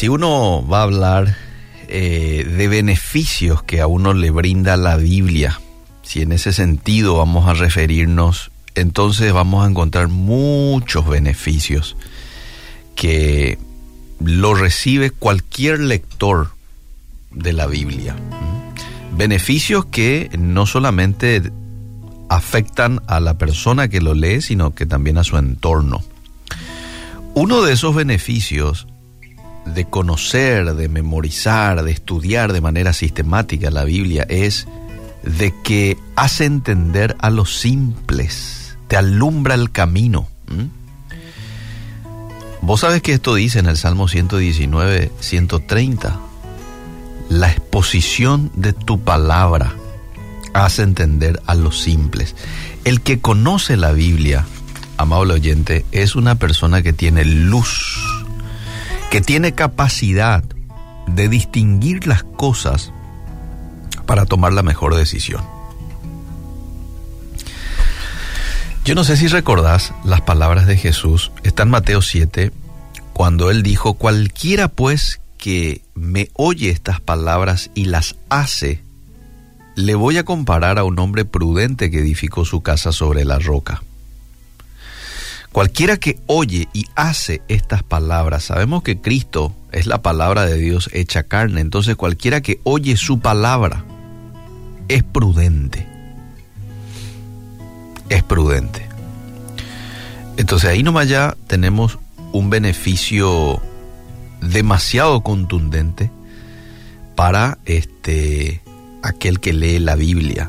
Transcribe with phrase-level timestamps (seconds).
[0.00, 1.36] si uno va a hablar
[1.88, 5.60] eh, de beneficios que a uno le brinda la Biblia,
[6.00, 11.98] si en ese sentido vamos a referirnos, entonces vamos a encontrar muchos beneficios
[12.94, 13.58] que
[14.24, 16.48] lo recibe cualquier lector
[17.30, 18.16] de la Biblia.
[19.14, 21.42] Beneficios que no solamente
[22.30, 26.02] afectan a la persona que lo lee, sino que también a su entorno.
[27.34, 28.86] Uno de esos beneficios
[29.74, 34.66] de conocer, de memorizar, de estudiar de manera sistemática la Biblia es
[35.22, 40.28] de que hace entender a los simples, te alumbra el camino.
[42.62, 46.20] Vos sabes que esto dice en el Salmo 119, 130.
[47.28, 49.74] La exposición de tu palabra
[50.52, 52.34] hace entender a los simples.
[52.84, 54.46] El que conoce la Biblia,
[54.96, 58.19] amable oyente, es una persona que tiene luz,
[59.10, 60.44] que tiene capacidad
[61.06, 62.92] de distinguir las cosas
[64.06, 65.44] para tomar la mejor decisión.
[68.84, 72.52] Yo no sé si recordás las palabras de Jesús, está en Mateo 7,
[73.12, 78.82] cuando él dijo, cualquiera pues que me oye estas palabras y las hace,
[79.74, 83.82] le voy a comparar a un hombre prudente que edificó su casa sobre la roca.
[85.52, 90.88] Cualquiera que oye y hace estas palabras, sabemos que Cristo es la palabra de Dios
[90.92, 93.84] hecha carne, entonces cualquiera que oye su palabra
[94.88, 95.86] es prudente.
[98.08, 98.86] Es prudente.
[100.36, 101.98] Entonces ahí nomás ya tenemos
[102.32, 103.60] un beneficio
[104.40, 106.10] demasiado contundente
[107.14, 108.62] para este
[109.02, 110.48] aquel que lee la Biblia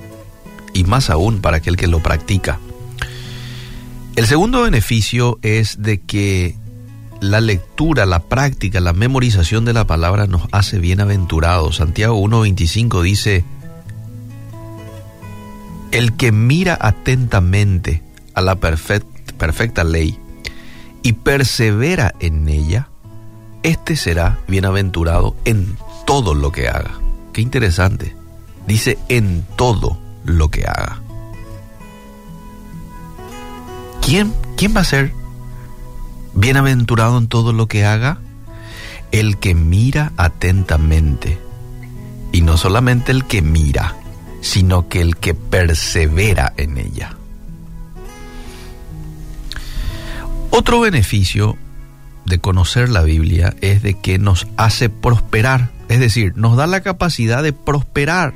[0.74, 2.60] y más aún para aquel que lo practica.
[4.16, 6.55] El segundo beneficio es de que
[7.22, 11.77] la lectura, la práctica, la memorización de la palabra nos hace bienaventurados.
[11.77, 13.45] Santiago 1.25 dice,
[15.92, 20.17] el que mira atentamente a la perfecta ley
[21.04, 22.89] y persevera en ella,
[23.64, 26.99] éste será bienaventurado en todo lo que haga.
[27.32, 28.16] Qué interesante.
[28.67, 31.02] Dice en todo lo que haga.
[34.11, 35.14] ¿Quién, quién va a ser
[36.33, 38.20] bienaventurado en todo lo que haga?
[39.14, 41.39] El que mira atentamente.
[42.33, 43.95] Y no solamente el que mira,
[44.42, 47.16] sino que el que persevera en ella.
[50.49, 51.55] Otro beneficio
[52.26, 56.82] de conocer la Biblia es de que nos hace prosperar, es decir, nos da la
[56.82, 58.33] capacidad de prosperar,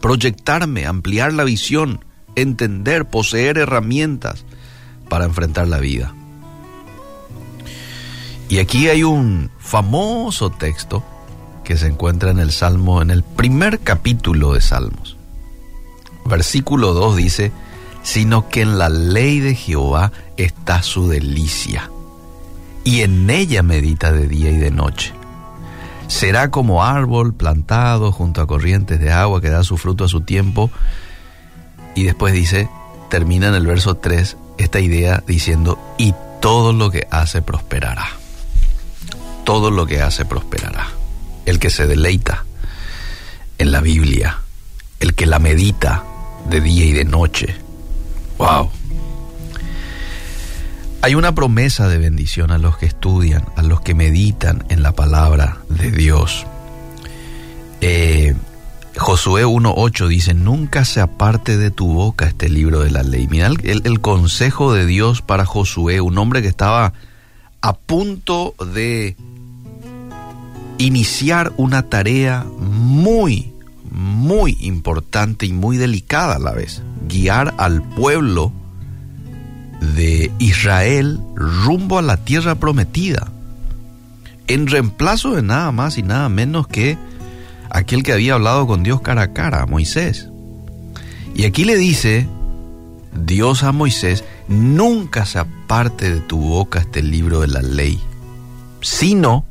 [0.00, 2.04] proyectarme, ampliar la visión,
[2.36, 4.44] entender, poseer herramientas
[5.12, 6.14] para enfrentar la vida.
[8.48, 11.04] Y aquí hay un famoso texto
[11.64, 15.18] que se encuentra en el Salmo, en el primer capítulo de Salmos.
[16.24, 17.52] Versículo 2 dice,
[18.02, 21.90] sino que en la ley de Jehová está su delicia,
[22.82, 25.12] y en ella medita de día y de noche.
[26.08, 30.22] Será como árbol plantado junto a corrientes de agua que da su fruto a su
[30.22, 30.70] tiempo.
[31.94, 32.70] Y después dice,
[33.10, 38.06] termina en el verso 3 esta idea diciendo, y todo lo que hace prosperará.
[39.44, 40.88] Todo lo que hace prosperará.
[41.46, 42.44] El que se deleita
[43.58, 44.38] en la Biblia,
[45.00, 46.04] el que la medita
[46.48, 47.56] de día y de noche,
[48.42, 48.70] Wow.
[51.02, 54.92] Hay una promesa de bendición a los que estudian, a los que meditan en la
[54.92, 56.46] palabra de Dios.
[57.80, 58.34] Eh,
[59.12, 63.28] Josué 1.8 dice, nunca se aparte de tu boca este libro de la ley.
[63.28, 66.94] Mira el, el, consejo de Dios para Josué, un hombre que estaba
[67.60, 69.14] a punto de
[70.78, 73.52] iniciar una tarea muy,
[73.90, 78.50] muy importante y muy delicada a la vez guiar al pueblo
[79.94, 83.30] de Israel rumbo a la tierra prometida,
[84.46, 86.96] en reemplazo de nada más y nada menos que
[87.72, 90.28] aquel que había hablado con Dios cara a cara, Moisés.
[91.34, 92.28] Y aquí le dice
[93.14, 97.98] Dios a Moisés, nunca se aparte de tu boca este libro de la ley,
[98.82, 99.44] sino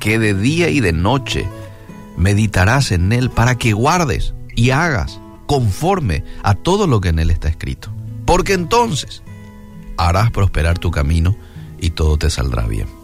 [0.00, 1.46] que de día y de noche
[2.16, 7.30] meditarás en él para que guardes y hagas conforme a todo lo que en él
[7.30, 7.90] está escrito.
[8.24, 9.22] Porque entonces
[9.96, 11.36] harás prosperar tu camino
[11.80, 12.97] y todo te saldrá bien.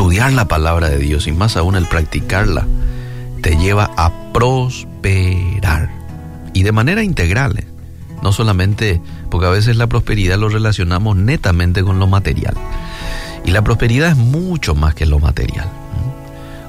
[0.00, 2.66] Estudiar la palabra de Dios y más aún el practicarla
[3.42, 5.90] te lleva a prosperar
[6.54, 7.58] y de manera integral.
[7.58, 7.66] ¿eh?
[8.22, 12.54] No solamente porque a veces la prosperidad lo relacionamos netamente con lo material.
[13.44, 15.68] Y la prosperidad es mucho más que lo material.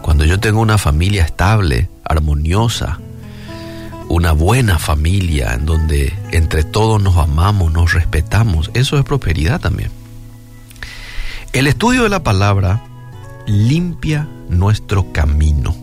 [0.02, 3.00] Cuando yo tengo una familia estable, armoniosa,
[4.10, 9.90] una buena familia en donde entre todos nos amamos, nos respetamos, eso es prosperidad también.
[11.54, 12.91] El estudio de la palabra
[13.48, 15.76] limpia nuestro camino.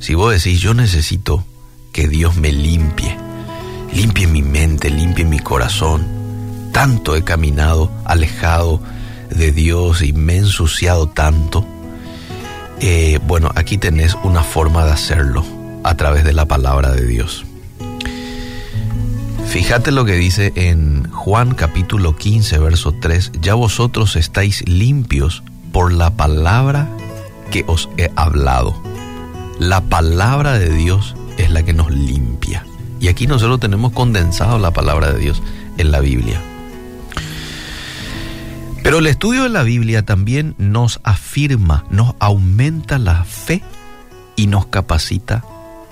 [0.00, 1.44] Si vos decís, yo necesito
[1.92, 3.16] que Dios me limpie,
[3.92, 6.04] limpie mi mente, limpie mi corazón,
[6.72, 8.80] tanto he caminado alejado
[9.30, 11.64] de Dios y me he ensuciado tanto,
[12.80, 15.44] eh, bueno, aquí tenés una forma de hacerlo
[15.84, 17.44] a través de la palabra de Dios.
[19.46, 25.42] Fíjate lo que dice en Juan capítulo 15, verso 3, ya vosotros estáis limpios
[25.72, 26.88] por la palabra
[27.50, 28.80] que os he hablado.
[29.58, 32.64] La palabra de Dios es la que nos limpia.
[33.00, 35.42] Y aquí nosotros tenemos condensado la palabra de Dios
[35.78, 36.40] en la Biblia.
[38.82, 43.62] Pero el estudio de la Biblia también nos afirma, nos aumenta la fe
[44.36, 45.44] y nos capacita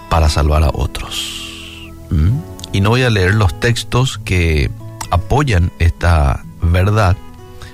[0.09, 1.91] para salvar a otros.
[2.11, 2.39] ¿Mm?
[2.73, 4.71] Y no voy a leer los textos que
[5.11, 7.17] apoyan esta verdad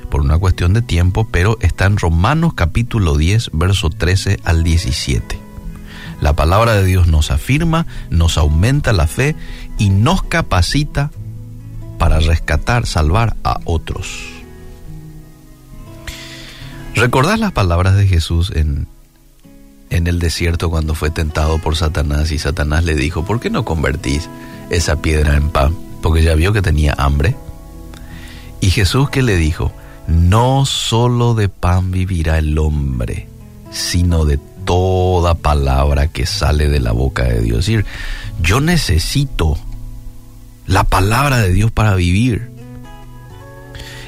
[0.07, 5.39] por una cuestión de tiempo, pero está en Romanos capítulo 10, verso 13 al 17.
[6.21, 9.37] La palabra de Dios nos afirma, nos aumenta la fe
[9.79, 11.11] y nos capacita
[11.99, 14.37] para rescatar, salvar a otros.
[16.95, 18.89] ¿Recordás las palabras de Jesús en,
[19.91, 23.65] en el desierto cuando fue tentado por Satanás y Satanás le dijo, ¿por qué no
[23.65, 24.31] convertís
[24.71, 25.77] esa piedra en pan?
[26.03, 27.37] Porque ya vio que tenía hambre.
[28.61, 29.73] Y Jesús que le dijo,
[30.09, 33.29] no solo de pan vivirá el hombre,
[33.71, 37.61] sino de toda palabra que sale de la boca de Dios.
[37.61, 37.87] Es decir,
[38.43, 39.59] yo necesito
[40.67, 42.51] la palabra de Dios para vivir.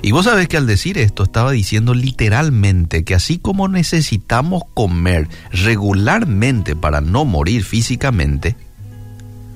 [0.01, 5.29] Y vos sabés que al decir esto estaba diciendo literalmente que así como necesitamos comer
[5.51, 8.57] regularmente para no morir físicamente,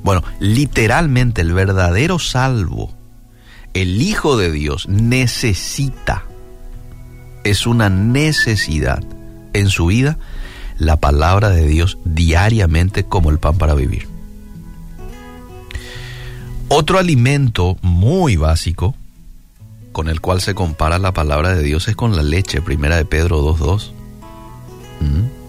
[0.03, 2.93] bueno, literalmente el verdadero salvo,
[3.73, 6.25] el Hijo de Dios, necesita,
[7.45, 9.03] es una necesidad
[9.53, 10.19] en su vida,
[10.79, 14.09] la palabra de Dios diariamente como el pan para vivir.
[16.69, 18.95] Otro alimento muy básico
[19.93, 23.05] con el cual se compara la palabra de Dios es con la leche, primera de
[23.05, 23.93] Pedro 2.2.
[25.01, 25.43] ¿Mm?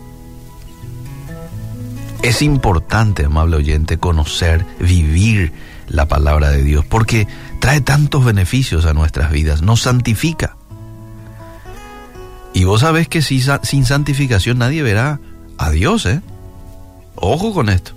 [2.23, 5.53] Es importante, amable oyente, conocer, vivir
[5.87, 7.27] la palabra de Dios, porque
[7.59, 10.55] trae tantos beneficios a nuestras vidas, nos santifica.
[12.53, 15.19] Y vos sabés que sin santificación nadie verá
[15.57, 16.21] a Dios, ¿eh?
[17.15, 17.93] Ojo con esto.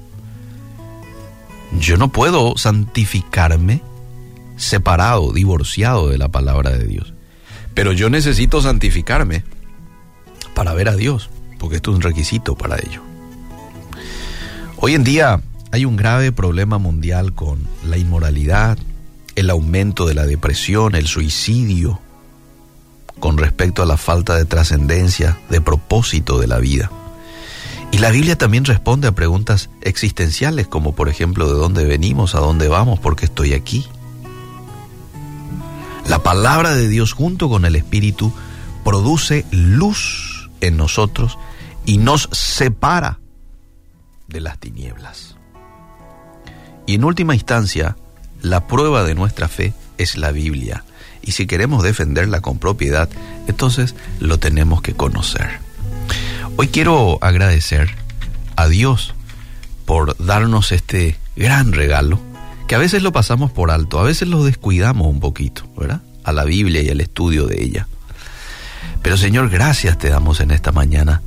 [1.79, 3.82] Yo no puedo santificarme
[4.56, 7.12] separado, divorciado de la palabra de Dios.
[7.75, 9.44] Pero yo necesito santificarme
[10.55, 11.29] para ver a Dios,
[11.59, 13.02] porque esto es un requisito para ello.
[14.79, 18.79] Hoy en día hay un grave problema mundial con la inmoralidad,
[19.35, 22.00] el aumento de la depresión, el suicidio,
[23.19, 26.91] con respecto a la falta de trascendencia, de propósito de la vida.
[27.93, 32.40] Y la Biblia también responde a preguntas existenciales como por ejemplo de dónde venimos, a
[32.40, 33.87] dónde vamos, por qué estoy aquí.
[36.07, 38.33] La palabra de Dios junto con el Espíritu
[38.85, 41.38] produce luz en nosotros
[41.85, 43.19] y nos separa
[44.29, 45.37] de las tinieblas.
[46.87, 47.97] Y en última instancia,
[48.49, 50.85] la prueba de nuestra fe es la Biblia.
[51.23, 53.09] Y si queremos defenderla con propiedad,
[53.49, 55.59] entonces lo tenemos que conocer.
[56.57, 57.91] Hoy quiero agradecer
[58.55, 59.15] a Dios
[59.85, 62.21] por darnos este gran regalo
[62.69, 66.00] que a veces lo pasamos por alto, a veces lo descuidamos un poquito, ¿verdad?
[66.25, 67.88] A la Biblia y al estudio de ella.
[69.03, 71.23] Pero Señor, gracias te damos en esta mañana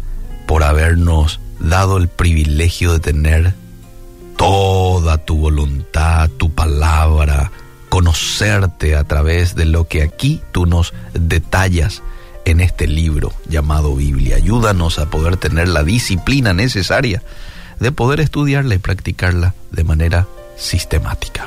[0.47, 3.53] por habernos dado el privilegio de tener
[4.39, 7.51] toda tu voluntad, tu palabra,
[7.89, 12.01] conocerte a través de lo que aquí tú nos detallas
[12.45, 14.37] en este libro llamado Biblia.
[14.37, 17.21] Ayúdanos a poder tener la disciplina necesaria
[17.81, 21.45] de poder estudiarla y practicarla de manera sistemática.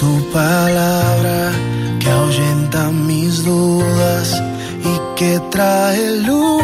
[0.00, 1.52] Tu palabra
[2.00, 4.42] que ahuyenta mis dudas
[4.82, 6.57] y que trae luz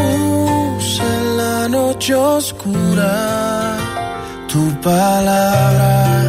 [2.12, 3.76] oscura.
[4.48, 6.22] Tu palabra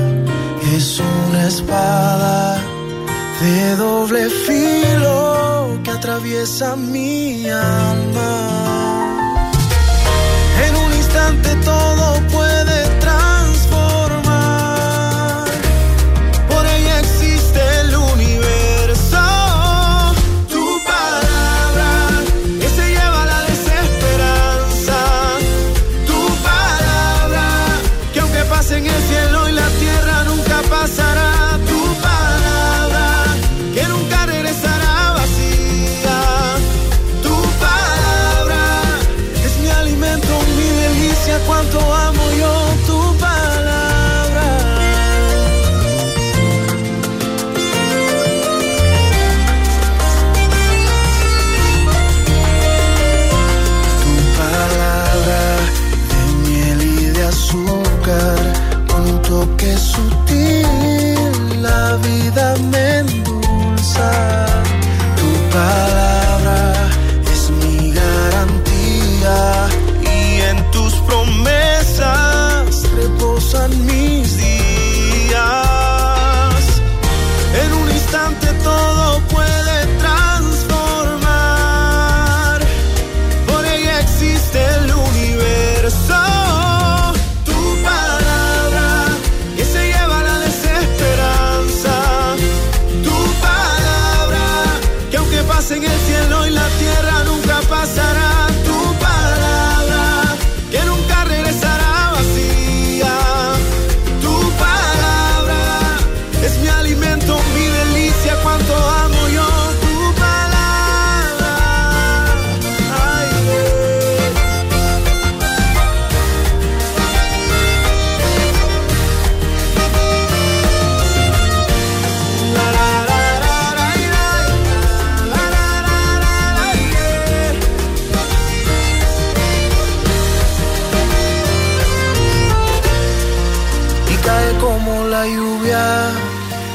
[0.75, 2.57] es una espada
[3.41, 8.65] de doble filo que atraviesa mi alma
[11.65, 11.94] todo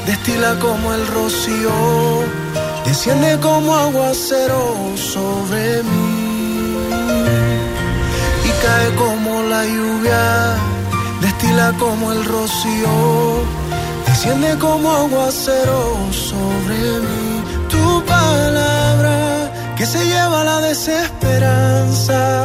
[0.07, 1.73] destila como el rocío,
[2.85, 6.77] desciende como aguacero sobre mí
[8.45, 10.57] y cae como la lluvia,
[11.21, 13.45] destila como el rocío,
[14.07, 17.43] desciende como aguacero sobre mí.
[17.69, 22.40] Tu palabra que se lleva la desesperanza,